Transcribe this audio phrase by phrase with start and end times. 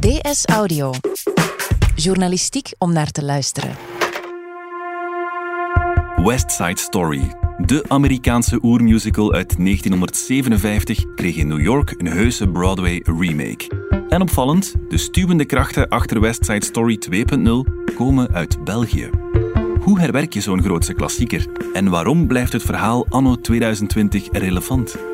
[0.00, 0.92] DS Audio.
[1.94, 3.76] Journalistiek om naar te luisteren.
[6.16, 7.34] West Side Story.
[7.58, 13.88] De Amerikaanse oermusical uit 1957 kreeg in New York een heuse Broadway remake.
[14.08, 19.10] En opvallend, de stuwende krachten achter West Side Story 2.0 komen uit België.
[19.80, 21.46] Hoe herwerk je zo'n grootse klassieker?
[21.72, 25.09] En waarom blijft het verhaal anno 2020 relevant?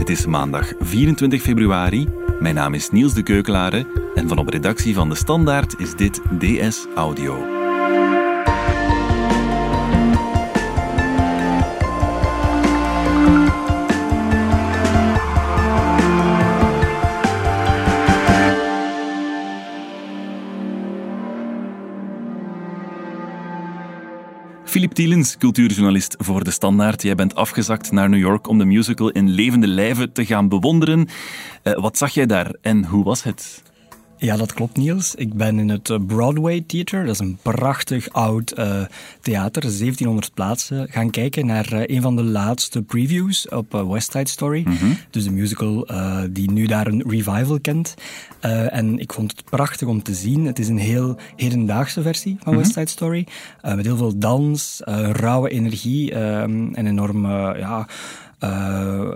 [0.00, 2.08] Het is maandag 24 februari.
[2.38, 6.20] Mijn naam is Niels de Keukelare en van op redactie van De Standaard is dit
[6.38, 7.59] DS Audio.
[24.70, 27.02] Filip Tielens, cultuurjournalist voor De Standaard.
[27.02, 31.08] Jij bent afgezakt naar New York om de musical in levende lijven te gaan bewonderen.
[31.64, 33.62] Uh, wat zag jij daar en hoe was het?
[34.20, 35.14] Ja, dat klopt, Niels.
[35.14, 38.80] Ik ben in het eh, Broadway Theater, dat is een prachtig oud uh,
[39.20, 44.28] theater, 1700 plaatsen, gaan kijken naar uh, een van de laatste previews op West Side
[44.28, 44.62] Story.
[44.66, 44.96] Mm -hmm.
[45.10, 45.88] Dus de musical
[46.30, 47.94] die nu daar een revival kent.
[48.70, 50.44] en ik vond het prachtig om te zien.
[50.44, 52.62] Het is een heel hedendaagse versie van mm -hmm.
[52.62, 53.26] West Side Story.
[53.62, 54.80] met heel veel dans,
[55.12, 57.86] rauwe energie en enorm ja,
[58.44, 59.08] uh,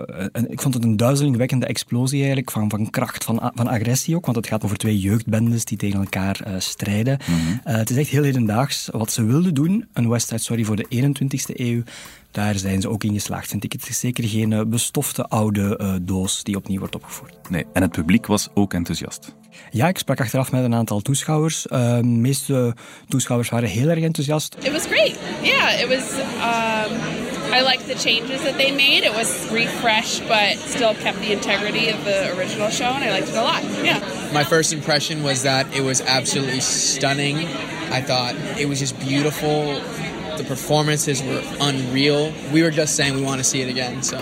[0.47, 4.37] ik vond het een duizelingwekkende explosie eigenlijk van, van kracht, van, van agressie ook, want
[4.37, 7.19] het gaat over twee jeugdbendes die tegen elkaar uh, strijden.
[7.27, 7.61] Mm -hmm.
[7.67, 8.89] uh, het is echt heel hedendaags.
[8.91, 11.83] Wat ze wilden doen, een West Side Story voor de 21ste eeuw,
[12.31, 13.71] daar zijn ze ook in geslaagd, vind ik.
[13.71, 17.49] Het is zeker geen bestofte oude doos die opnieuw wordt opgevoerd.
[17.49, 19.35] Nee, en het publiek was ook enthousiast.
[19.71, 21.61] Ja, ik sprak achteraf met een aantal toeschouwers.
[21.61, 22.75] de meeste
[23.07, 24.55] toeschouwers waren heel erg enthousiast.
[24.61, 25.15] It was great.
[25.41, 26.19] Yeah, it was...
[26.19, 27.24] Um...
[27.55, 29.05] I liked the changes that they made.
[29.05, 33.29] It was refreshed, but still kept the integrity of the original show, and I liked
[33.29, 33.63] it a lot.
[33.81, 33.99] Yeah.
[34.33, 37.37] My first impression was that it was absolutely stunning.
[37.99, 39.79] I thought it was just beautiful.
[40.35, 42.33] The performances were unreal.
[42.51, 44.03] We were just saying we want to see it again.
[44.03, 44.17] So.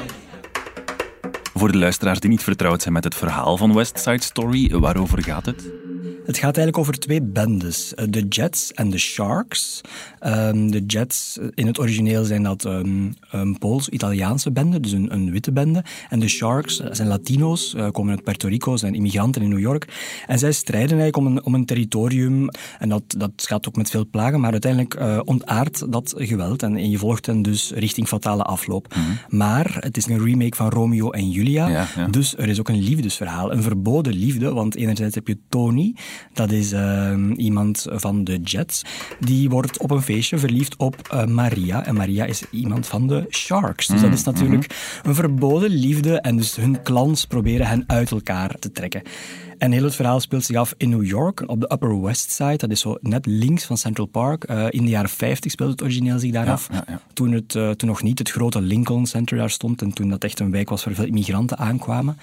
[1.56, 5.24] Voor de luisteraars die niet vertrouwd zijn met het verhaal van West Side Story, waarover
[5.24, 5.83] gaat het?
[6.26, 9.82] Het gaat eigenlijk over twee bendes, eh, de Jets en de Sharks.
[10.22, 15.14] Um, de Jets, eh, in het origineel zijn dat um, een Pools-Italiaanse bende, dus een,
[15.14, 15.84] een, witte bende.
[16.10, 19.88] En de Sharks zijn Latino's, komen uit Puerto Rico, zijn immigranten in New York.
[20.28, 22.50] En zij strijden eigenlijk om een, om een territorium.
[22.80, 26.64] En dat, dat gaat ook met veel plagen, maar uiteindelijk uh, ontaart dat geweld.
[26.64, 28.96] En, en, je volgt hen dus richting fatale afloop.
[28.96, 29.40] Mm -hmm.
[29.40, 31.68] Maar het is een remake van Romeo en Julia.
[31.68, 32.08] Ja, ja.
[32.08, 34.54] Dus er is ook een liefdesverhaal, een verboden liefde.
[34.54, 35.96] Want enerzijds heb je Tony,
[36.34, 38.82] dat is uh, iemand van de Jets.
[39.20, 41.86] Die wordt op een feestje verliefd op uh, Maria.
[41.86, 43.88] En Maria is iemand van de Sharks.
[43.88, 45.10] Dus mm, dat is natuurlijk mm-hmm.
[45.10, 46.22] een verboden liefde.
[46.22, 49.02] En dus hun clans proberen hen uit elkaar te trekken.
[49.64, 52.58] En heel het verhaal speelt zich af in New York, op de Upper West Side.
[52.58, 54.50] Dat is zo net links van Central Park.
[54.50, 56.70] Uh, in de jaren 50 speelde het origineel zich daar ja, af.
[56.72, 57.02] Ja, ja.
[57.14, 59.82] Toen, het, uh, toen nog niet het grote Lincoln Center daar stond.
[59.82, 62.18] En toen dat echt een wijk was waar veel immigranten aankwamen.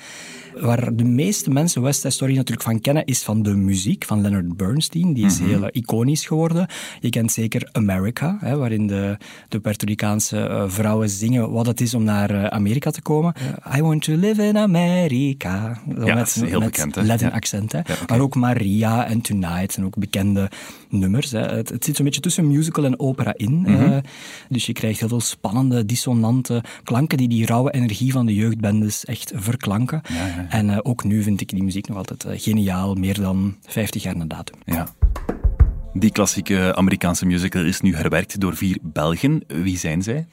[0.60, 4.20] Waar de meeste mensen West Side Story natuurlijk van kennen, is van de muziek van
[4.20, 5.12] Leonard Bernstein.
[5.12, 5.54] Die is mm -hmm.
[5.54, 6.66] heel uh, iconisch geworden.
[7.00, 9.16] Je kent zeker America, hè, waarin de,
[9.48, 13.34] de Puerto Ricaanse vrouwen zingen wat het is om naar Amerika te komen.
[13.76, 15.80] I want to live in America.
[16.04, 16.94] Ja, met, heel met bekend.
[16.94, 17.28] Hè?
[17.32, 17.72] Accent.
[17.72, 17.78] Hè.
[17.78, 18.04] Ja, okay.
[18.06, 20.50] Maar ook Maria en Tonight zijn ook bekende
[20.88, 21.30] nummers.
[21.30, 21.40] Hè.
[21.40, 23.52] Het, het zit zo'n beetje tussen musical en opera in.
[23.52, 23.92] Mm -hmm.
[23.92, 23.96] uh,
[24.48, 29.04] dus je krijgt heel veel spannende, dissonante klanken die die rauwe energie van de jeugdbendes
[29.04, 30.00] echt verklanken.
[30.08, 30.46] Ja, ja.
[30.48, 34.02] En uh, ook nu vind ik die muziek nog altijd uh, geniaal, meer dan 50
[34.02, 34.56] jaar na datum.
[34.64, 34.88] Ja.
[35.92, 39.42] Die klassieke Amerikaanse musical is nu herwerkt door vier Belgen.
[39.46, 40.26] Wie zijn zij?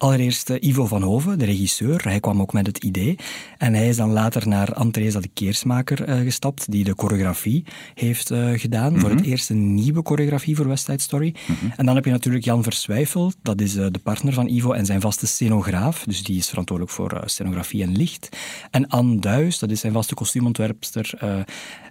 [0.00, 2.02] Allereerst uh, Ivo van Hoven, de regisseur.
[2.02, 3.18] Hij kwam ook met het idee.
[3.58, 8.30] En hij is dan later naar Anne-Theresa de Keersmaker uh, gestapt, die de choreografie heeft
[8.30, 8.86] uh, gedaan.
[8.86, 9.00] Mm -hmm.
[9.00, 11.34] Voor het eerst een nieuwe choreografie voor West Side Story.
[11.46, 11.72] Mm -hmm.
[11.76, 15.00] En dan heb je natuurlijk Jan Verswijfel, dat is de partner van Ivo en zijn
[15.00, 16.04] vaste scenograaf.
[16.04, 18.36] Dus die is verantwoordelijk voor scenografie en licht.
[18.70, 21.18] En Anne Duis, dat is zijn vaste kostuumontwerpster.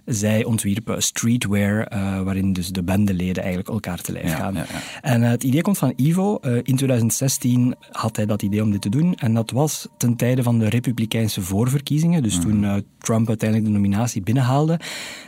[0.04, 1.88] zij ontwierpen streetwear,
[2.24, 4.54] waarin dus de bendeleden eigenlijk elkaar te lijf ja, gaan.
[4.54, 4.80] Ja, ja.
[5.00, 6.38] En het idee komt van Ivo.
[6.62, 9.14] in 2016 had hij dat idee om dit te doen.
[9.14, 12.22] En dat was ten tijde van de Republikeinse voorverkiezingen.
[12.22, 12.42] Dus mm.
[12.42, 14.80] toen uh, Trump uiteindelijk de nominatie binnenhaalde.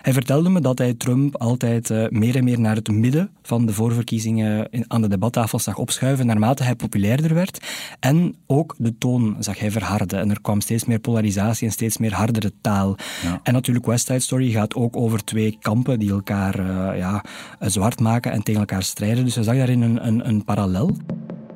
[0.03, 3.67] Hij vertelde me dat hij Trump altijd uh, meer en meer naar het midden van
[3.67, 6.27] de voorverkiezingen in, aan de debattafel zag opschuiven.
[6.27, 7.67] Naarmate hij populairder werd.
[8.01, 10.19] En ook de toon zag hij verharden.
[10.21, 12.97] En er kwam steeds meer polarisatie en steeds meer hardere taal.
[13.23, 13.41] Ja.
[13.43, 17.25] En natuurlijk West Side Story gaat ook over twee kampen die elkaar uh, ja,
[17.61, 19.25] zwart maken en tegen elkaar strijden.
[19.25, 20.97] Dus hij zag daarin een, een, een parallel.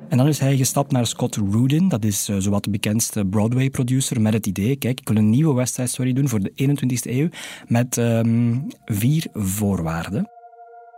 [0.09, 4.21] En dan is hij gestapt naar Scott Rudin, dat is uh, zowat de bekendste Broadway-producer,
[4.21, 7.11] met het idee, kijk, ik wil een nieuwe West Side Story doen voor de 21ste
[7.11, 7.29] eeuw,
[7.67, 10.31] met um, vier voorwaarden.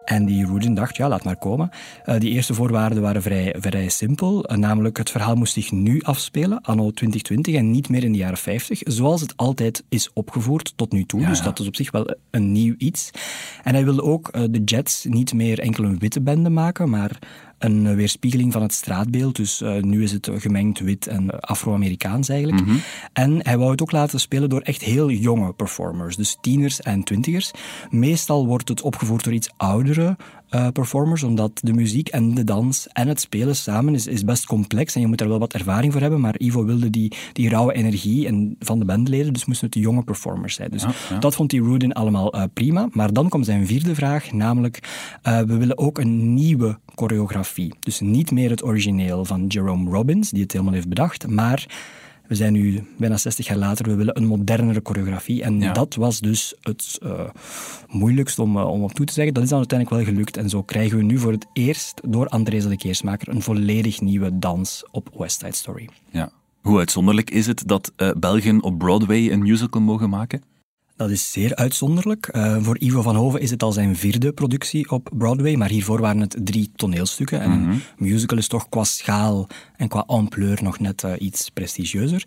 [0.05, 1.71] En die Rudin dacht, ja, laat maar komen.
[2.07, 4.51] Uh, die eerste voorwaarden waren vrij, vrij simpel.
[4.51, 8.19] Uh, namelijk, het verhaal moest zich nu afspelen, anno 2020, en niet meer in de
[8.19, 11.21] jaren 50, zoals het altijd is opgevoerd tot nu toe.
[11.21, 13.11] Ja, dus dat is op zich wel een nieuw iets.
[13.65, 17.19] En hij wilde ook uh, de Jets niet meer enkel een witte bende maken, maar
[17.59, 19.37] een weerspiegeling van het straatbeeld.
[19.37, 22.61] Dus uh, nu is het gemengd wit en Afro-Amerikaans eigenlijk.
[22.61, 22.81] Mm -hmm.
[23.13, 27.03] En hij wou het ook laten spelen door echt heel jonge performers, dus tieners en
[27.03, 27.51] twintigers.
[27.91, 30.17] Meestal wordt het opgevoerd door iets oudere
[30.51, 34.47] uh, performers, omdat de muziek en de dans en het spelen samen is, is best
[34.47, 36.21] complex en je moet er wel wat ervaring voor hebben.
[36.21, 39.81] Maar Ivo wilde die, die rauwe energie en van de bandleden, dus moesten het de
[39.81, 40.71] jonge performers zijn.
[40.71, 41.19] Dus ja, ja.
[41.19, 42.89] dat vond die Rudin allemaal uh, prima.
[42.91, 44.79] Maar dan komt zijn vierde vraag, namelijk
[45.23, 47.75] uh, we willen ook een nieuwe choreografie.
[47.81, 51.67] Dus niet meer het origineel van Jerome Robbins, die het helemaal heeft bedacht, maar
[52.29, 55.43] we zijn nu bijna 60 jaar later, we willen een modernere choreografie.
[55.43, 55.73] En ja.
[55.73, 57.21] dat was dus het uh,
[57.89, 59.35] moeilijkst om, uh, om op toe te zeggen.
[59.35, 60.37] Dat is dan uiteindelijk wel gelukt.
[60.37, 64.39] En zo krijgen we nu voor het eerst door Andrés de Keersmaker een volledig nieuwe
[64.39, 65.89] dans op West Side Story.
[66.11, 66.31] Ja.
[66.61, 70.43] Hoe uitzonderlijk is het dat uh, Belgen op Broadway een musical mogen maken?
[70.99, 72.29] Dat is zeer uitzonderlijk.
[72.33, 76.01] Uh, voor Ivo van Hoven is het al zijn vierde productie op Broadway, maar hiervoor
[76.01, 77.41] waren het drie toneelstukken.
[77.41, 77.71] En mm-hmm.
[77.71, 79.47] een musical is toch qua schaal
[79.77, 82.25] en qua ampleur nog net uh, iets prestigieuzer.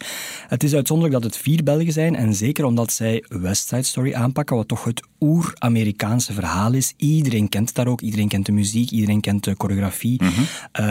[0.48, 4.14] Het is uitzonderlijk dat het vier Belgen zijn, en zeker omdat zij West Side Story
[4.14, 6.94] aanpakken, wat toch het oer-Amerikaanse verhaal is.
[6.98, 10.22] Iedereen kent daar ook, iedereen kent de muziek, iedereen kent de choreografie.
[10.24, 10.46] Mm-hmm.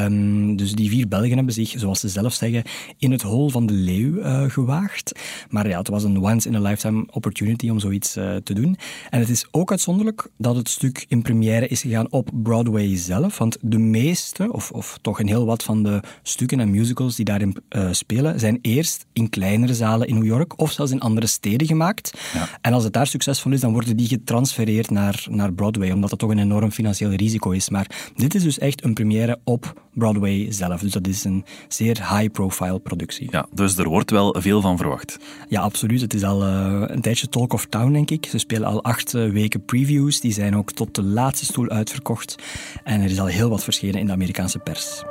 [0.05, 2.63] Um, dus die vier Belgen hebben zich, zoals ze zelf zeggen,
[2.99, 5.19] in het hol van de leeuw uh, gewaagd.
[5.49, 8.77] Maar ja, het was een once-in-a-lifetime opportunity om zoiets uh, te doen.
[9.11, 13.39] En het is ook uitzonderlijk dat het stuk in première is gegaan op Broadway zelf,
[13.39, 17.25] want de meeste, of, of toch een heel wat van de stukken en musicals die
[17.25, 21.27] daarin uh, spelen, zijn eerst in kleinere zalen in New York of zelfs in andere
[21.27, 22.19] steden gemaakt.
[22.33, 22.49] Ja.
[22.61, 26.19] En als het daar succesvol is, dan worden die getransfereerd naar, naar Broadway, omdat dat
[26.19, 27.69] toch een enorm financieel risico is.
[27.71, 30.81] Maar dit is dus echt een première op Broadway zelf.
[30.81, 33.29] Dus dat is een zeer high-profile productie.
[33.31, 35.19] Ja, dus er wordt wel veel van verwacht.
[35.49, 36.01] Ja, absoluut.
[36.01, 38.27] Het is al uh, een tijdje talk of town, denk ik.
[38.27, 40.21] Ze spelen al acht weken previews.
[40.21, 42.37] Die zijn ook tot de laatste stoel uitverkocht.
[42.85, 45.03] En er is al heel wat verschenen in de Amerikaanse pers.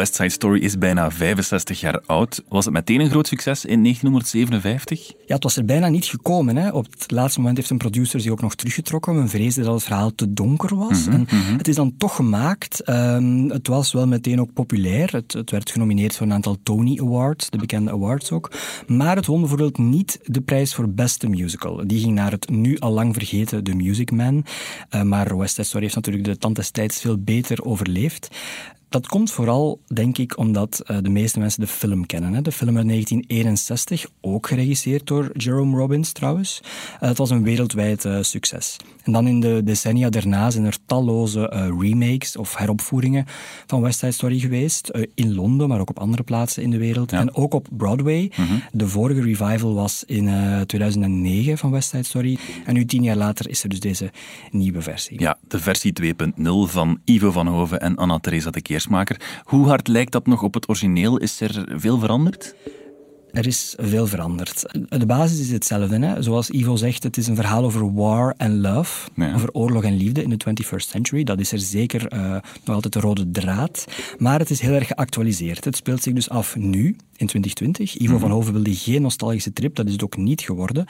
[0.00, 2.42] West Side Story is bijna 65 jaar oud.
[2.48, 5.12] Was het meteen een groot succes in 1957?
[5.26, 6.56] Ja, het was er bijna niet gekomen.
[6.56, 6.70] Hè.
[6.70, 9.14] Op het laatste moment heeft een producer zich ook nog teruggetrokken.
[9.14, 11.06] Men vreesde dat het verhaal te donker was.
[11.06, 11.56] En mm-hmm.
[11.56, 12.88] Het is dan toch gemaakt.
[12.88, 15.12] Um, het was wel meteen ook populair.
[15.12, 18.52] Het, het, werd genomineerd voor een aantal Tony Awards, de bekende awards ook.
[18.86, 21.82] Maar het won bijvoorbeeld niet de prijs voor beste musical.
[21.86, 24.44] Die ging naar het nu al lang vergeten The Music Man.
[24.94, 28.28] Uh, maar West Side Story heeft natuurlijk de tand des tijds veel beter overleefd.
[28.90, 32.34] Dat komt vooral, denk ik, omdat uh, de meeste mensen de film kennen.
[32.34, 32.42] Hè.
[32.42, 36.60] De film uit 1961, ook geregisseerd door Jerome Robbins trouwens.
[36.64, 38.76] Uh, het was een wereldwijd uh, succes.
[39.02, 43.24] En dan in de decennia daarna zijn er talloze remakes of heropvoeringen
[43.66, 44.90] van West Side Story geweest.
[45.14, 47.10] in Londen, maar ook op andere plaatsen in de wereld.
[47.10, 47.18] Ja.
[47.18, 48.32] En ook op Broadway.
[48.36, 48.62] Mm-hmm.
[48.72, 50.30] De vorige revival was in
[50.66, 52.38] 2009 van West Side Story.
[52.64, 54.10] En nu, tien jaar later, is er dus deze
[54.50, 55.20] nieuwe versie.
[55.20, 58.79] Ja, de versie 2.0 van Ivo van Hoven en Anna-Theresa de Keer.
[59.44, 61.16] Hoe hard lijkt dat nog op het origineel?
[61.16, 62.54] Is er veel veranderd?
[63.32, 64.64] Er is veel veranderd.
[64.88, 65.98] De basis is hetzelfde.
[65.98, 66.22] Hè?
[66.22, 69.08] Zoals Ivo zegt, het is een verhaal over war en love.
[69.14, 69.34] Ja.
[69.34, 71.24] Over oorlog en liefde in de 21st century.
[71.24, 72.30] Dat is er zeker uh,
[72.64, 73.84] nog altijd de rode draad.
[74.18, 75.64] Maar het is heel erg geactualiseerd.
[75.64, 77.94] Het speelt zich dus af nu, in 2020.
[77.94, 78.20] Ivo mm-hmm.
[78.20, 79.74] van Hoven wilde geen nostalgische trip.
[79.74, 80.86] Dat is het ook niet geworden.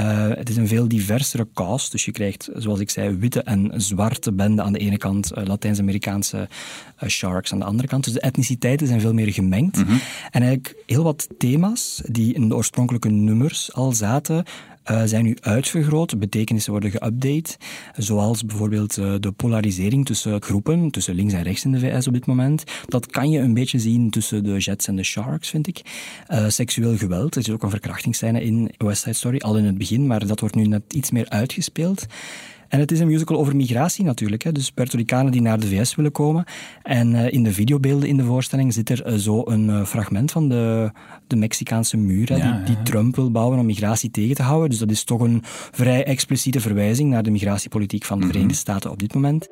[0.00, 1.92] Uh, het is een veel diversere cast.
[1.92, 5.32] Dus je krijgt, zoals ik zei, witte en zwarte benden aan de ene kant.
[5.36, 6.48] Uh, Latijns-Amerikaanse
[7.06, 8.04] sharks aan de andere kant.
[8.04, 9.76] Dus de etniciteiten zijn veel meer gemengd.
[9.76, 10.00] Mm-hmm.
[10.30, 14.44] En eigenlijk heel wat thema's die in de oorspronkelijke nummers al zaten,
[14.90, 17.56] uh, zijn nu uitvergroot, betekenissen worden geüpdate,
[17.96, 22.12] zoals bijvoorbeeld uh, de polarisering tussen groepen, tussen links en rechts in de VS op
[22.12, 22.64] dit moment.
[22.86, 25.80] Dat kan je een beetje zien tussen de Jets en de Sharks, vind ik.
[26.30, 29.78] Uh, seksueel geweld, er is ook een verkrachtingsscène in West Side Story, al in het
[29.78, 32.06] begin, maar dat wordt nu net iets meer uitgespeeld.
[32.68, 34.42] En het is een musical over migratie natuurlijk.
[34.42, 34.52] Hè.
[34.52, 36.44] Dus Puerto Ricanen die naar de VS willen komen.
[36.82, 40.32] En uh, in de videobeelden in de voorstelling zit er uh, zo een uh, fragment
[40.32, 40.90] van de,
[41.26, 42.28] de Mexicaanse muur.
[42.28, 42.82] Hè, ja, die, die ja.
[42.82, 44.70] Trump wil bouwen om migratie tegen te houden.
[44.70, 45.40] Dus dat is toch een
[45.72, 49.48] vrij expliciete verwijzing naar de migratiepolitiek van de Verenigde Staten op dit moment.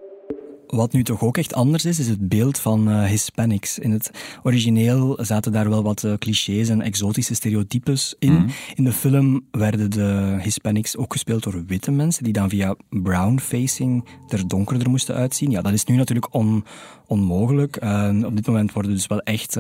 [0.73, 3.79] Wat nu toch ook echt anders is, is het beeld van uh, Hispanics.
[3.79, 4.11] In het
[4.43, 8.33] origineel zaten daar wel wat uh, clichés en exotische stereotypes in.
[8.33, 8.49] Mhm.
[8.75, 13.39] In de film werden de Hispanics ook gespeeld door witte mensen, die dan via brown
[13.39, 15.51] facing er donkerder moesten uitzien.
[15.51, 16.65] Ja, dat is nu natuurlijk on,
[17.07, 17.85] onmogelijk.
[17.85, 19.59] Uh, op dit moment worden dus wel echt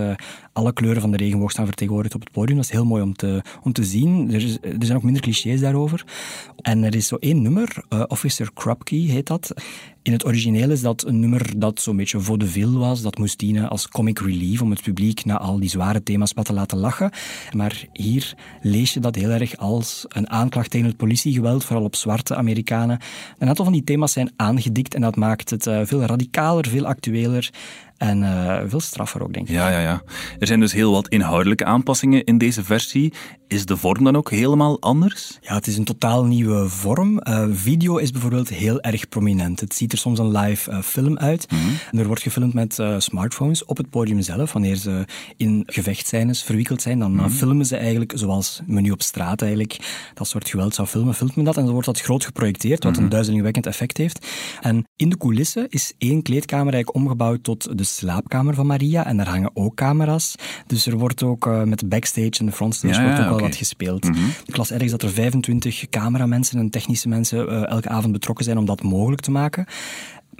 [0.52, 2.56] alle kleuren van de regenboog staan vertegenwoordigd op het podium.
[2.56, 4.32] Dat is heel mooi om te, om te zien.
[4.32, 6.04] Er, er zijn ook minder clichés daarover.
[6.56, 9.54] En er is zo één nummer, Officer Krupke heet dat.
[10.02, 13.02] In het origineel is dat een nummer dat zo'n beetje vaudeville was.
[13.02, 16.44] Dat moest dienen als comic relief om het publiek na al die zware thema's wat
[16.44, 17.10] te laten lachen.
[17.56, 21.96] Maar hier lees je dat heel erg als een aanklacht tegen het politiegeweld, vooral op
[21.96, 22.98] zwarte Amerikanen.
[23.38, 26.86] Een aantal van die thema's zijn aangedikt en dat maakt het uh, veel radicaler, veel
[26.86, 27.50] actueler
[28.02, 29.54] en uh, veel straffer ook, denk ik.
[29.54, 30.02] Ja, ja, ja.
[30.38, 33.12] Er zijn dus heel wat inhoudelijke aanpassingen in deze versie.
[33.48, 35.38] Is de vorm dan ook helemaal anders?
[35.40, 37.20] Ja, het is een totaal nieuwe vorm.
[37.22, 39.60] Uh, video is bijvoorbeeld heel erg prominent.
[39.60, 41.46] Het ziet er soms een live uh, film uit.
[41.50, 44.52] Mm Er wordt gefilmd met smartphones op het podium zelf.
[44.52, 45.04] Wanneer ze
[45.36, 49.78] in gevechtscènes verwikkeld zijn, dan mm filmen ze eigenlijk zoals men nu op straat eigenlijk
[50.14, 51.56] dat soort geweld zou filmen, filmt men dat.
[51.56, 53.12] En dan wordt dat groot geprojecteerd, wat een mhm.
[53.12, 54.26] duizelingwekkend effect heeft.
[54.60, 59.16] En in de coulissen is één kleedkamer eigenlijk omgebouwd tot de slaapkamer van Maria en
[59.16, 60.34] daar hangen ook camera's.
[60.66, 63.56] Dus er wordt ook uh, met de backstage en de frontstage wordt ook wel wat
[63.56, 64.04] gespeeld.
[64.04, 68.44] Mm Ik las ergens dat er 25 cameramensen en technische mensen uh, elke avond betrokken
[68.44, 69.66] zijn om dat mogelijk te maken.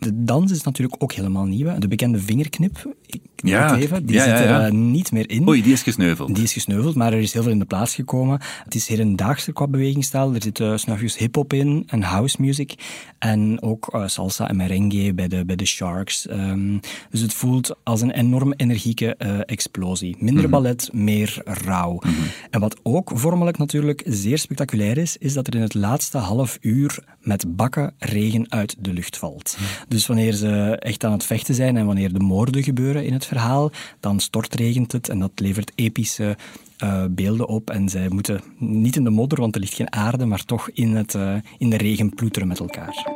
[0.02, 1.78] De dans is natuurlijk ook helemaal nieuw.
[1.78, 2.94] De bekende vingerknip,
[3.36, 3.76] ja.
[3.76, 5.48] even, die zit er uh, niet meer in.
[5.48, 6.34] Oei, die is gesneuveld.
[6.34, 8.40] Die is gesneuveld, maar er is heel veel in de plaats gekomen.
[8.64, 10.34] Het is hedendaagser qua bewegingstijl.
[10.34, 12.74] Er zit uh, snufjes hip-hop in en house music.
[13.18, 16.30] En ook uh, salsa en merengue bij de, bij de Sharks.
[16.30, 16.80] Um,
[17.10, 19.16] dus het voelt als een enorm energieke
[19.46, 20.16] explosie.
[20.18, 21.92] Minder mm ballet, meer rauw.
[21.92, 22.12] Mm
[22.50, 26.58] En wat ook vormelijk natuurlijk zeer spectaculair is, is dat er in het laatste half
[26.60, 29.56] uur met bakken regen uit de lucht valt.
[29.58, 29.64] Mhm.
[29.92, 33.26] Dus wanneer ze echt aan het vechten zijn en wanneer de moorden gebeuren in het
[33.26, 33.70] verhaal,
[34.00, 36.36] dan stortregent het en dat levert epische
[36.84, 37.70] uh, beelden op.
[37.70, 40.94] En zij moeten niet in de modder, want er ligt geen aarde, maar toch in,
[40.94, 43.06] het, uh, in de regen ploeteren met elkaar.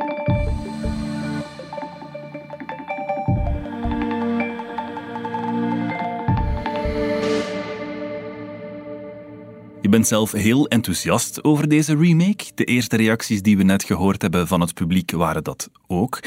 [9.81, 12.45] Je bent zelf heel enthousiast over deze remake.
[12.55, 16.21] De eerste reacties die we net gehoord hebben van het publiek waren dat ook.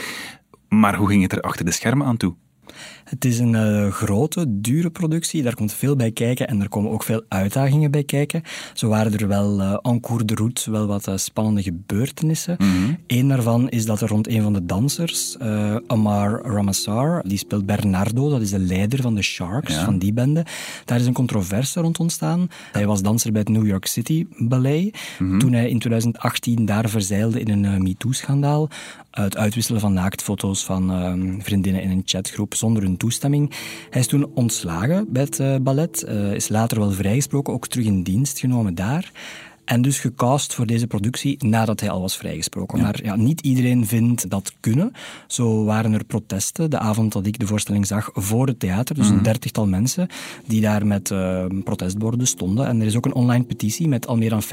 [0.70, 2.36] Maar hoe ging het er achter de schermen aan toe?
[3.04, 5.44] Het is een uh, grote, dure productie.
[5.44, 8.42] Daar komt veel bij kijken en er komen ook veel uitdagingen bij kijken.
[8.74, 12.56] Zo waren er wel uh, en cours de route wel wat uh, spannende gebeurtenissen.
[12.60, 15.38] Mm Eén daarvan is dat er rond een van de dansers,
[15.88, 20.46] Amar Ramassar, die speelt Bernardo, dat is de leider van de Sharks, van die bende.
[20.86, 22.48] Daar is een controverse rond ontstaan.
[22.72, 24.98] Hij was danser bij het New York City Ballet.
[25.20, 25.40] Mhm.
[25.40, 28.70] Toen hij in 2018 daar verzeilde in een MeToo-schandaal.
[29.12, 33.54] Het uitwisselen van naaktfoto's van ehm, vriendinnen in een chatgroep zonder hun toestemming.
[33.90, 37.86] Hij is toen ontslagen bij het uh, ballet, uh, is later wel vrijgesproken, ook terug
[37.86, 39.12] in dienst genomen daar.
[39.70, 42.82] En dus gecast voor deze productie nadat hij al was vrijgesproken.
[42.82, 44.92] Maar ja, niet iedereen vindt dat kunnen.
[45.28, 48.96] Zo waren er protesten de avond dat ik de voorstelling zag voor het theater.
[48.96, 49.24] Dus een mhm.
[49.24, 50.08] dertigtal mensen
[50.46, 52.68] die daar met uh, protestborden stonden.
[52.68, 54.44] En er is ook een online petitie met al meer dan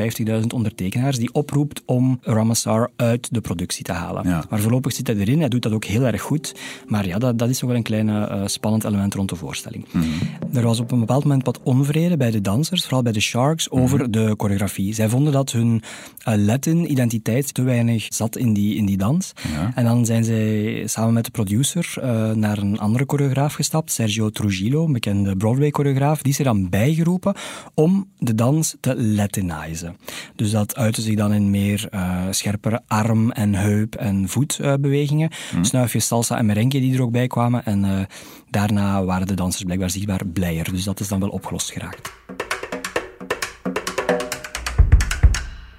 [0.40, 4.26] 50.000 ondertekenaars die oproept om Ramassar uit de productie te halen.
[4.26, 5.38] Maar voorlopig zit hij erin.
[5.40, 6.54] Hij doet dat ook heel erg goed.
[6.86, 9.86] Maar ja, dat, dat is nog wel een klein uh, spannend element rond de voorstelling.
[9.90, 10.04] Mhm.
[10.52, 13.70] Er was op een bepaald moment wat onvrede bij de dansers, vooral bij de Sharks,
[13.70, 14.10] over mhm.
[14.10, 14.94] de choreografie.
[14.94, 15.82] Zij vonden dat hun
[16.28, 19.32] uh, Latin-identiteit te weinig zat in die, in die dans.
[19.74, 24.30] En dan zijn zij samen met de producer uh, naar een andere choreograaf gestapt, Sergio
[24.30, 26.22] Trujillo, een bekende Broadway-choreograaf.
[26.22, 27.34] Die is er dan bijgeroepen
[27.74, 29.96] om de dans te Latinizen.
[30.36, 35.30] Dus dat uitte zich dan in meer uh, scherpere arm- en heup- en voetbewegingen.
[35.56, 35.64] Mm.
[35.64, 37.64] Snuifjes salsa en merengue die er ook bij kwamen.
[37.64, 38.08] En
[38.50, 40.72] daarna waren de dansers blijkbaar zichtbaar blijer.
[40.72, 42.10] Dus dat is dan wel opgelost geraakt.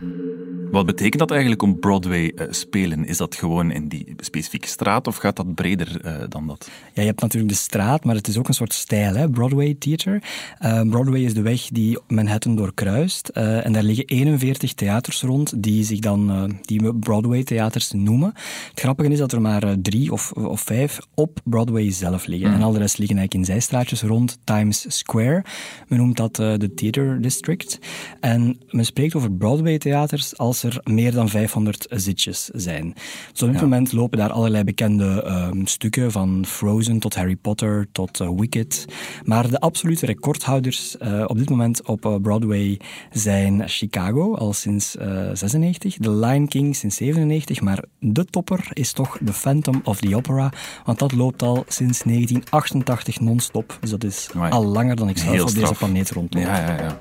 [0.04, 0.37] Mm-hmm.
[0.72, 3.06] Wat betekent dat eigenlijk om Broadway uh, spelen?
[3.06, 6.70] Is dat gewoon in die specifieke straat of gaat dat breder uh, dan dat?
[6.94, 9.30] Ja, je hebt natuurlijk de straat, maar het is ook een soort stijl, hè?
[9.30, 10.24] Broadway Theater.
[10.62, 13.28] Uh, Broadway is de weg die Manhattan doorkruist.
[13.28, 18.34] en daar liggen 41 theaters rond die zich dan die we Broadway theaters noemen.
[18.70, 22.48] Het grappige is dat er maar drie of, of vijf op Broadway zelf liggen.
[22.48, 22.58] Hmm.
[22.58, 25.44] En al de rest liggen eigenlijk in zijstraatjes rond Times Square.
[25.88, 27.80] Men noemt dat de Theater District.
[28.20, 32.94] En men spreekt over Broadway theaters als er meer dan 500 zitjes zijn.
[33.32, 37.88] Dus op dit moment lopen daar allerlei bekende ehm, stukken, van Frozen tot Harry Potter
[37.92, 38.86] tot uh, Wicked.
[39.24, 42.80] Maar de absolute recordhouders uh, op dit moment op uh, Broadway
[43.12, 44.96] zijn Chicago, al sinds
[45.34, 50.16] 96, The Lion King sinds 97, maar de topper is toch The Phantom of the
[50.16, 50.52] Opera,
[50.86, 53.78] want dat loopt al sinds 1988 non-stop.
[53.82, 56.44] Dus dat is al langer dan ik zelf op deze planeet rondloop.
[56.44, 56.98] Ja, ja, ja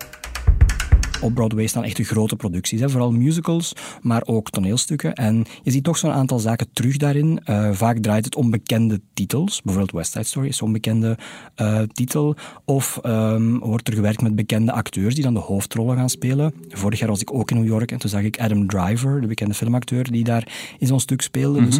[1.20, 2.80] op Broadway staan echt de grote producties.
[2.80, 2.88] Hè.
[2.88, 5.14] Vooral musicals, maar ook toneelstukken.
[5.14, 7.40] En je ziet toch zo'n aantal zaken terug daarin.
[7.46, 9.62] Uh, vaak draait het om bekende titels.
[9.62, 11.18] Bijvoorbeeld West Side Story is zo'n bekende
[11.56, 12.36] uh, titel.
[12.64, 16.54] Of um, wordt er gewerkt met bekende acteurs die dan de hoofdrollen gaan spelen.
[16.68, 19.26] Vorig jaar was ik ook in New York en toen zag ik Adam Driver, de
[19.26, 21.64] bekende filmacteur, die daar in zo'n stuk speelde.
[21.64, 21.78] Dus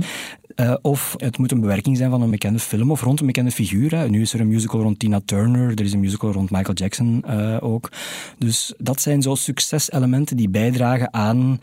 [0.56, 3.50] uh, of het moet een bewerking zijn van een bekende film of rond een bekende
[3.50, 4.10] figuur.
[4.10, 7.25] Nu is er een musical rond Tina Turner, er is een musical rond Michael Jackson
[7.28, 7.90] uh, ook.
[8.38, 11.60] Dus dat zijn zo succeselementen die bijdragen aan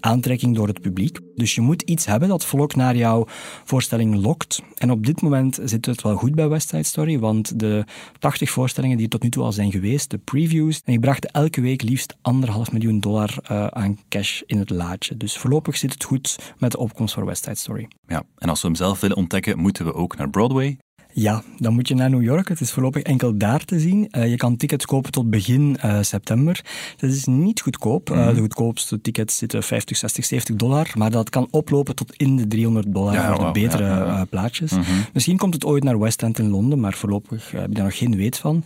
[0.00, 1.18] aantrekking door het publiek.
[1.34, 3.26] Dus je moet iets hebben dat volk naar jouw
[3.64, 4.62] voorstelling lokt.
[4.74, 7.84] En op dit moment zit het wel goed bij West Side Story, want de
[8.18, 11.60] 80 voorstellingen die tot nu toe al zijn geweest, de previews, en die brachten elke
[11.60, 15.16] week liefst anderhalf miljoen dollar uh, aan cash in het laadje.
[15.16, 17.88] Dus voorlopig zit het goed met de opkomst voor West Side Story.
[18.06, 20.78] Ja, en als we hem zelf willen ontdekken, moeten we ook naar Broadway.
[21.18, 22.48] Ja, dan moet je naar New York.
[22.48, 24.08] Het is voorlopig enkel daar te zien.
[24.10, 26.64] Uh, je kan tickets kopen tot begin uh, september.
[26.96, 28.08] Dat is niet goedkoop.
[28.08, 28.28] Mm -hmm.
[28.28, 30.90] uh, de goedkoopste tickets zitten 50, 60, 70 dollar.
[30.94, 34.24] Maar dat kan oplopen tot in de 300 dollar ja, voor de betere ja, ja,
[34.24, 34.70] plaatjes.
[34.70, 35.04] Mm -hmm.
[35.12, 37.98] Misschien komt het ooit naar West End in Londen, maar voorlopig heb je daar nog
[37.98, 38.64] geen weet van.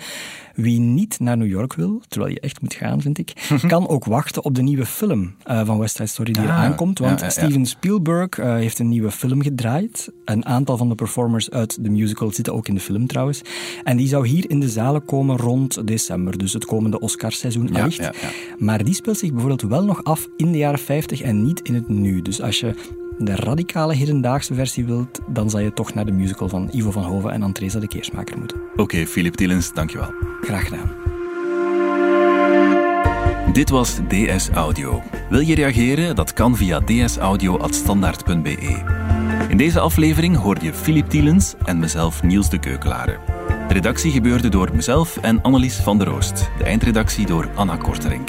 [0.55, 3.33] Wie niet naar New York wil, terwijl je echt moet gaan, vind ik,
[3.67, 6.99] kan ook wachten op de nieuwe film van West Side Story die ah, er aankomt.
[6.99, 10.13] Want Steven Spielberg heeft een nieuwe film gedraaid.
[10.25, 13.43] Een aantal van de performers uit de musical zitten ook in de film trouwens.
[13.85, 18.11] En die zou hier in de zalen komen rond december, dus het komende Oscarseizoen echt.
[18.59, 21.75] Maar die speelt zich bijvoorbeeld wel nog af in de jaren 50 en niet in
[21.75, 22.23] het nu.
[22.23, 22.75] Dus als je
[23.21, 27.05] de radicale hedendaagse versie wilt, dan zal je toch naar de musical van Ivo van
[27.05, 28.61] Hoven en Andresa de Keersmaker moeten.
[28.73, 30.13] Oké, okay, Philip Tielens, dankjewel.
[30.41, 30.91] Graag gedaan.
[33.53, 35.03] Dit was DS Audio.
[35.31, 36.17] Wil je reageren?
[36.17, 38.83] Dat kan via dsaudio.standaard.be.
[39.49, 43.19] In deze aflevering hoorde je Philip Tielens en mezelf Niels de Keukelare.
[43.69, 46.51] De redactie gebeurde door mezelf en Annelies van der Oost.
[46.59, 48.29] De eindredactie door Anna Korterink.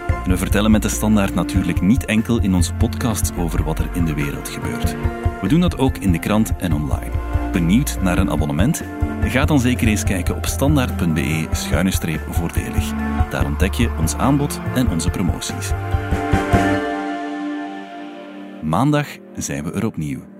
[0.25, 4.05] We vertellen met de standaard natuurlijk niet enkel in onze podcasts over wat er in
[4.05, 4.95] de wereld gebeurt.
[5.41, 7.11] We doen dat ook in de krant en online.
[7.51, 8.83] Benieuwd naar een abonnement?
[9.21, 12.93] Ga dan zeker eens kijken op standaard.be-voordelig.
[13.29, 15.71] Daar ontdek je ons aanbod en onze promoties.
[18.61, 20.30] Maandag zijn we er opnieuw.